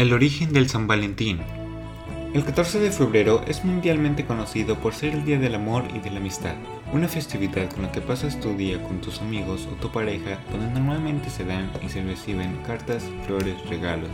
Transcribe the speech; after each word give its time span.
El 0.00 0.14
origen 0.14 0.54
del 0.54 0.66
San 0.66 0.86
Valentín. 0.86 1.40
El 2.32 2.42
14 2.42 2.80
de 2.80 2.90
febrero 2.90 3.44
es 3.46 3.66
mundialmente 3.66 4.24
conocido 4.24 4.76
por 4.76 4.94
ser 4.94 5.12
el 5.12 5.26
Día 5.26 5.38
del 5.38 5.54
Amor 5.54 5.84
y 5.94 5.98
de 5.98 6.10
la 6.10 6.20
Amistad, 6.20 6.54
una 6.94 7.06
festividad 7.06 7.68
con 7.70 7.82
la 7.82 7.92
que 7.92 8.00
pasas 8.00 8.40
tu 8.40 8.56
día 8.56 8.82
con 8.82 9.02
tus 9.02 9.20
amigos 9.20 9.68
o 9.70 9.74
tu 9.74 9.92
pareja, 9.92 10.38
donde 10.50 10.72
normalmente 10.72 11.28
se 11.28 11.44
dan 11.44 11.70
y 11.84 11.90
se 11.90 12.02
reciben 12.02 12.56
cartas, 12.66 13.04
flores, 13.26 13.56
regalos. 13.68 14.08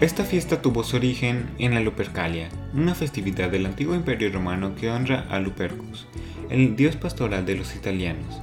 Esta 0.00 0.22
fiesta 0.22 0.62
tuvo 0.62 0.84
su 0.84 0.94
origen 0.94 1.50
en 1.58 1.74
la 1.74 1.80
Lupercalia, 1.80 2.48
una 2.72 2.94
festividad 2.94 3.50
del 3.50 3.66
antiguo 3.66 3.96
imperio 3.96 4.30
romano 4.30 4.76
que 4.76 4.90
honra 4.90 5.26
a 5.28 5.40
Lupercus, 5.40 6.06
el 6.50 6.76
dios 6.76 6.94
pastoral 6.94 7.44
de 7.44 7.56
los 7.56 7.74
italianos. 7.74 8.40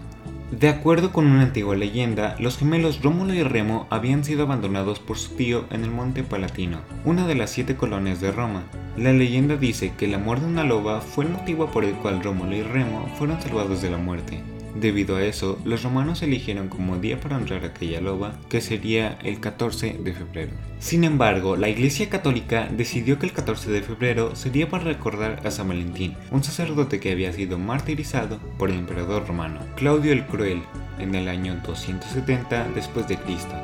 De 0.51 0.69
acuerdo 0.69 1.11
con 1.11 1.25
una 1.25 1.41
antigua 1.41 1.75
leyenda, 1.75 2.35
los 2.39 2.59
gemelos 2.59 3.01
Rómulo 3.01 3.33
y 3.33 3.41
Remo 3.41 3.87
habían 3.89 4.23
sido 4.23 4.43
abandonados 4.43 4.99
por 4.99 5.17
su 5.17 5.35
tío 5.35 5.65
en 5.71 5.83
el 5.83 5.89
Monte 5.89 6.23
Palatino, 6.23 6.81
una 7.03 7.25
de 7.25 7.33
las 7.33 7.49
siete 7.49 7.75
colonias 7.75 8.21
de 8.21 8.31
Roma. 8.31 8.61
La 8.95 9.11
leyenda 9.11 9.57
dice 9.57 9.93
que 9.97 10.05
el 10.05 10.13
amor 10.13 10.39
de 10.39 10.45
una 10.45 10.63
loba 10.63 11.01
fue 11.01 11.25
el 11.25 11.31
motivo 11.31 11.71
por 11.71 11.83
el 11.83 11.95
cual 11.95 12.21
Rómulo 12.21 12.55
y 12.55 12.61
Remo 12.61 13.09
fueron 13.17 13.41
salvados 13.41 13.81
de 13.81 13.89
la 13.89 13.97
muerte. 13.97 14.43
Debido 14.75 15.15
a 15.15 15.23
eso, 15.23 15.57
los 15.63 15.83
romanos 15.83 16.21
eligieron 16.21 16.67
como 16.67 16.97
día 16.97 17.17
para 17.19 17.37
honrar 17.37 17.63
a 17.63 17.67
aquella 17.67 18.01
loba, 18.01 18.33
que 18.49 18.59
sería 18.59 19.17
el 19.23 19.39
14 19.39 19.99
de 20.03 20.13
febrero. 20.13 20.51
Sin 20.79 21.05
embargo, 21.05 21.55
la 21.55 21.69
Iglesia 21.69 22.09
Católica 22.09 22.67
decidió 22.69 23.17
que 23.17 23.25
el 23.25 23.31
14 23.31 23.71
de 23.71 23.81
febrero 23.81 24.35
sería 24.35 24.69
para 24.69 24.83
recordar 24.83 25.41
a 25.45 25.51
San 25.51 25.69
Valentín, 25.69 26.15
un 26.29 26.43
sacerdote 26.43 26.99
que 26.99 27.13
había 27.13 27.31
sido 27.31 27.57
martirizado 27.57 28.37
por 28.57 28.69
el 28.69 28.77
emperador 28.77 29.25
romano, 29.25 29.61
Claudio 29.77 30.11
el 30.11 30.25
Cruel, 30.25 30.61
en 30.99 31.15
el 31.15 31.29
año 31.29 31.61
270 31.65 32.69
después 32.75 33.07
de 33.07 33.15
Cristo. 33.17 33.55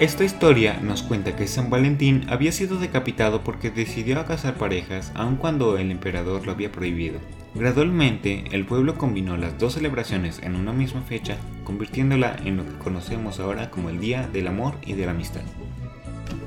Esta 0.00 0.24
historia 0.24 0.80
nos 0.82 1.04
cuenta 1.04 1.36
que 1.36 1.46
San 1.46 1.70
Valentín 1.70 2.26
había 2.28 2.50
sido 2.50 2.78
decapitado 2.78 3.44
porque 3.44 3.70
decidió 3.70 4.24
casar 4.26 4.54
parejas 4.54 5.12
aun 5.14 5.36
cuando 5.36 5.78
el 5.78 5.92
emperador 5.92 6.44
lo 6.44 6.50
había 6.50 6.72
prohibido. 6.72 7.20
Gradualmente, 7.54 8.42
el 8.50 8.66
pueblo 8.66 8.96
combinó 8.96 9.36
las 9.36 9.56
dos 9.56 9.74
celebraciones 9.74 10.40
en 10.42 10.56
una 10.56 10.72
misma 10.72 11.02
fecha, 11.02 11.36
convirtiéndola 11.62 12.36
en 12.44 12.56
lo 12.56 12.66
que 12.66 12.76
conocemos 12.78 13.38
ahora 13.38 13.70
como 13.70 13.88
el 13.88 14.00
Día 14.00 14.26
del 14.26 14.48
Amor 14.48 14.74
y 14.84 14.94
de 14.94 15.06
la 15.06 15.12
Amistad. 15.12 15.42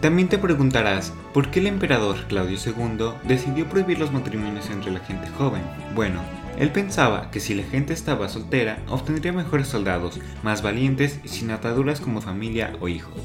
También 0.01 0.27
te 0.27 0.37
preguntarás, 0.37 1.13
¿por 1.33 1.49
qué 1.49 1.61
el 1.61 1.67
emperador 1.67 2.27
Claudio 2.27 2.57
II 2.63 3.11
decidió 3.23 3.65
prohibir 3.69 3.97
los 3.97 4.11
matrimonios 4.11 4.69
entre 4.69 4.91
la 4.91 4.99
gente 4.99 5.29
joven? 5.29 5.61
Bueno, 5.95 6.19
él 6.57 6.71
pensaba 6.71 7.29
que 7.31 7.39
si 7.39 7.53
la 7.53 7.63
gente 7.63 7.93
estaba 7.93 8.29
soltera, 8.29 8.83
obtendría 8.87 9.31
mejores 9.31 9.67
soldados, 9.67 10.19
más 10.43 10.61
valientes 10.61 11.19
y 11.23 11.27
sin 11.27 11.51
ataduras 11.51 12.01
como 12.01 12.21
familia 12.21 12.75
o 12.79 12.87
hijos. 12.87 13.21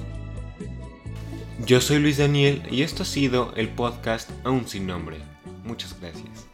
Yo 1.65 1.81
soy 1.81 1.99
Luis 2.01 2.19
Daniel 2.19 2.63
y 2.71 2.83
esto 2.83 3.05
ha 3.05 3.07
sido 3.07 3.53
el 3.57 3.69
podcast 3.69 4.31
Aún 4.45 4.67
sin 4.67 4.87
nombre. 4.87 5.19
Muchas 5.65 5.97
gracias. 6.01 6.47